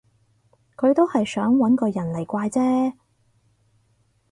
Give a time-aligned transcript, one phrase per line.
[0.77, 2.93] 佢都係想搵個人嚟怪啫